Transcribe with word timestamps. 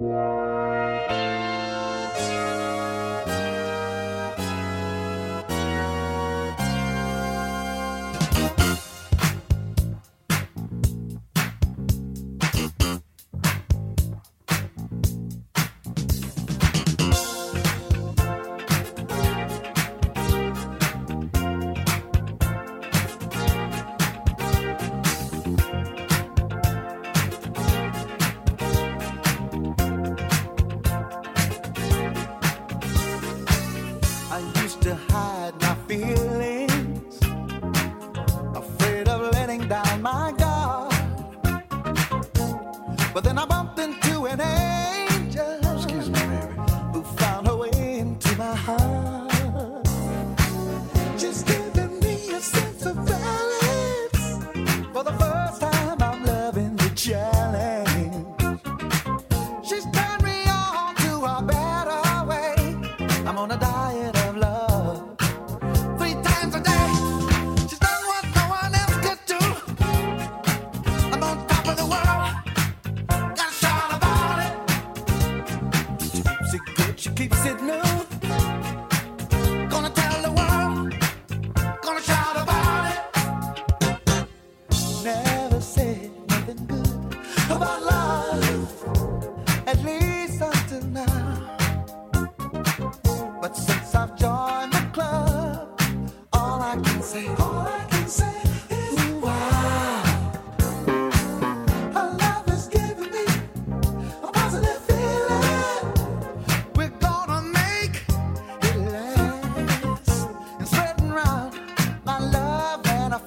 Música 0.00 0.59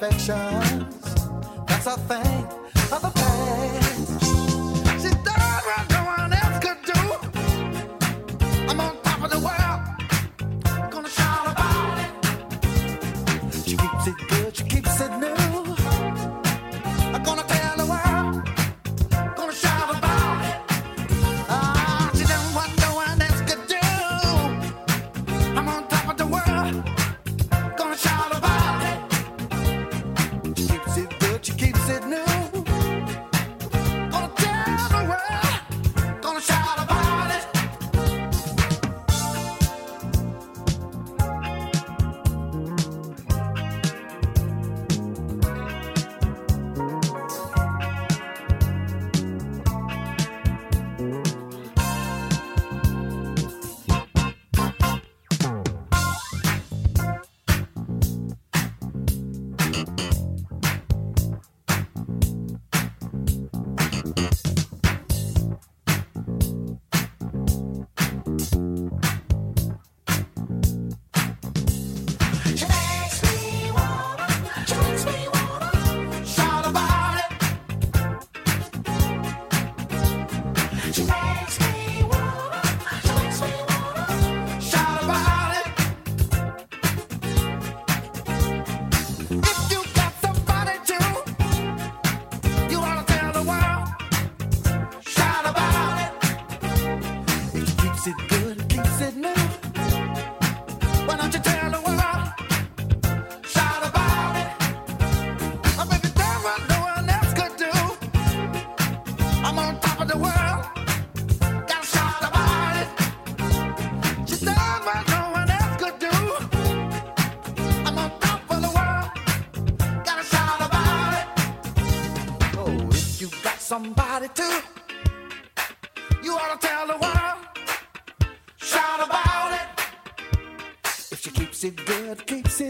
That's 0.03 0.27
a 1.87 1.97
thing 1.97 2.45
of 2.91 3.01
the 3.01 3.11
past. 3.15 4.32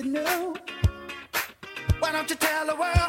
Why 0.01 0.51
don't 2.11 2.27
you 2.27 2.35
tell 2.35 2.65
the 2.65 2.75
world? 2.75 3.02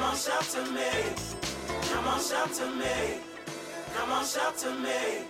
Come 0.00 0.12
on, 0.12 0.16
shout 0.16 0.42
to 0.44 0.62
me. 0.72 0.90
Come 1.92 2.08
on, 2.08 2.20
shout 2.22 2.54
to 2.54 2.66
me. 2.70 3.20
Come 3.94 4.12
on, 4.12 4.24
shout 4.24 4.56
to 4.56 4.70
me. 4.70 5.26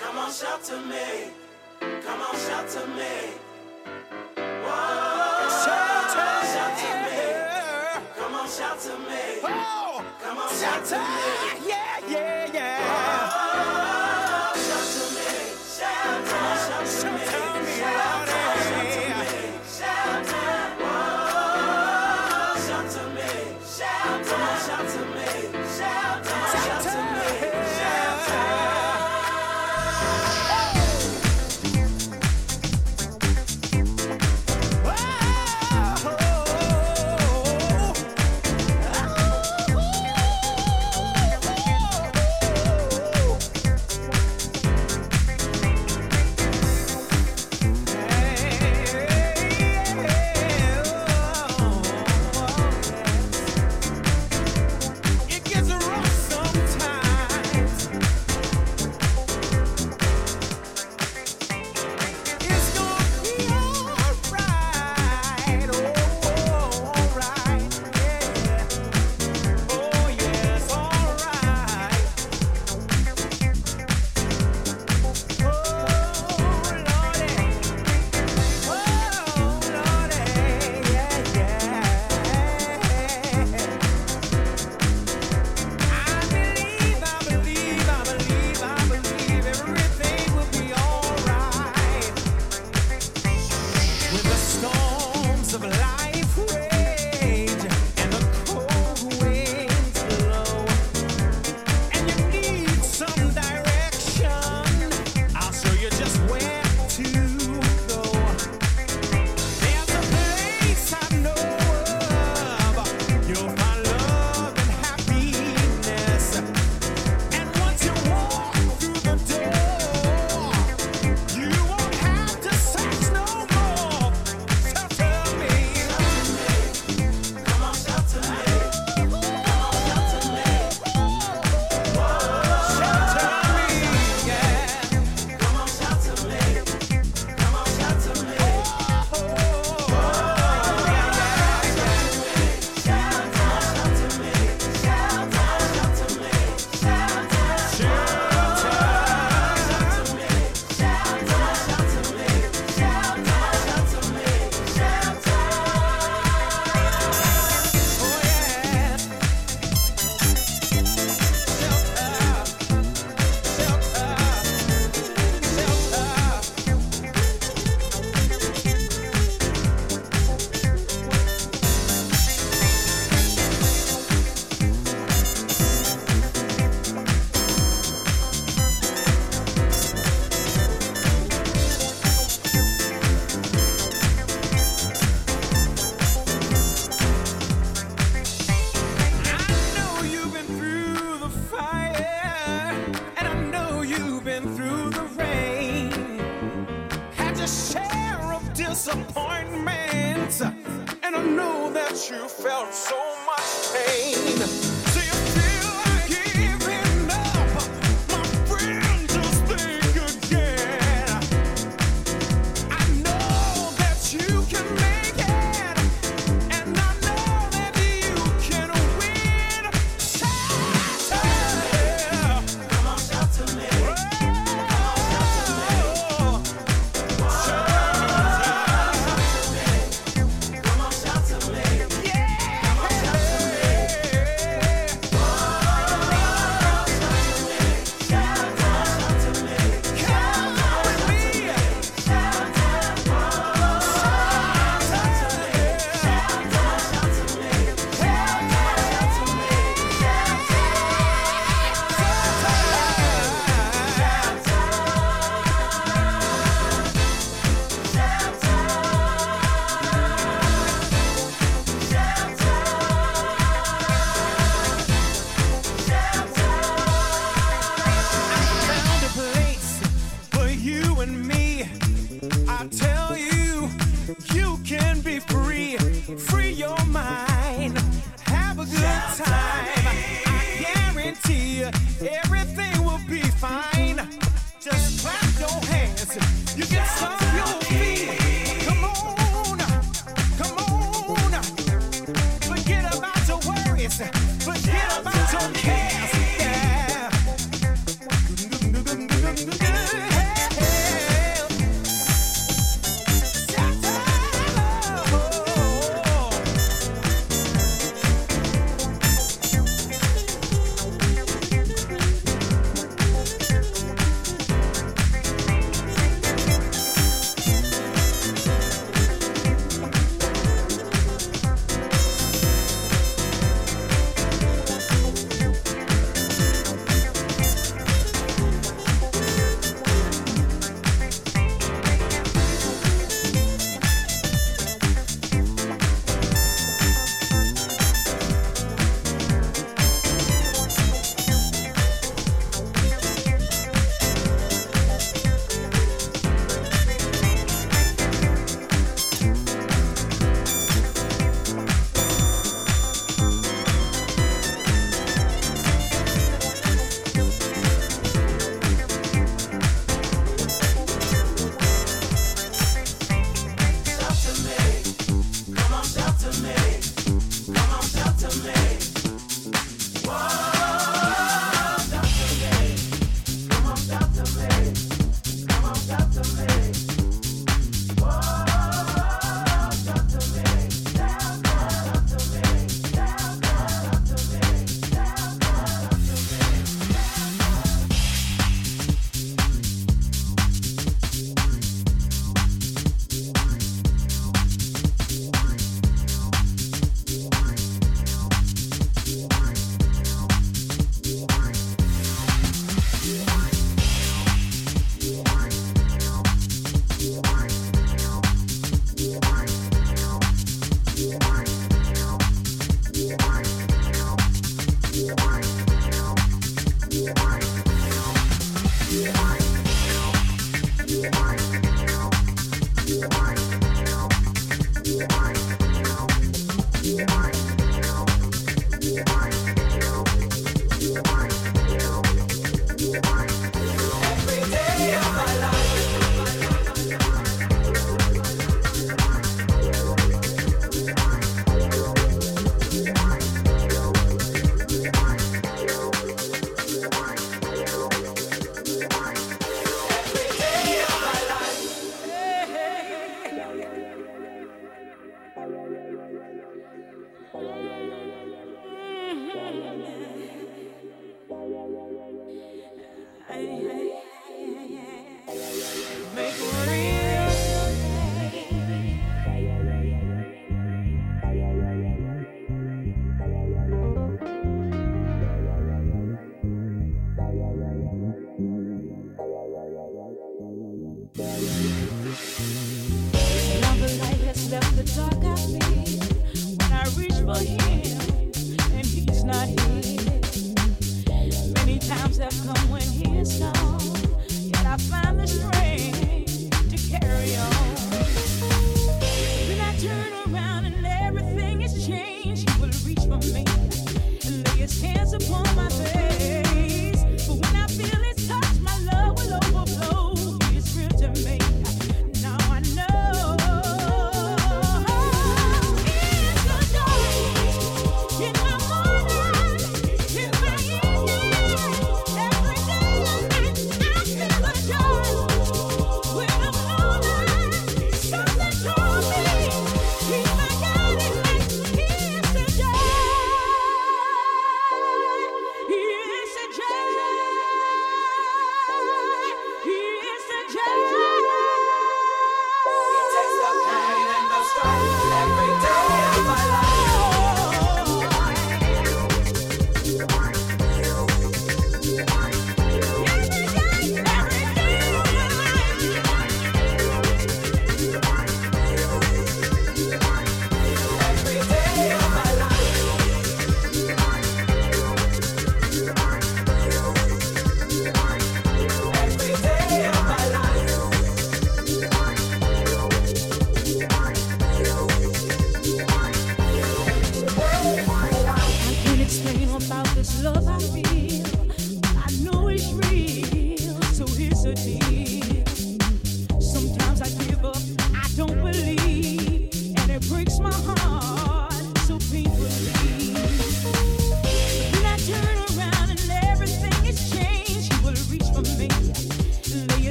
Come 0.00 0.18
on, 0.18 0.32
shout 0.32 0.64
to 0.64 0.80
me. 0.80 1.30
Come 1.78 2.20
on, 2.20 2.34
shout 2.34 2.68
to 2.70 2.86
me. 2.88 3.38
Whoa. 4.34 5.48
Shout 5.62 6.10
to, 6.10 6.24
shout 6.50 6.78
to 6.82 6.90
me. 7.04 7.20
Come 8.18 8.34
on, 8.34 8.48
shout 8.48 8.80
to 8.80 8.98
me. 8.98 9.40
Come 9.40 10.38
on, 10.38 10.50
shout 10.50 10.84
to 10.86 10.98
me. 10.98 11.68
Yeah. 11.68 11.91